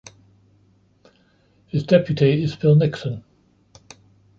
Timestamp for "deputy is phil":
1.83-2.73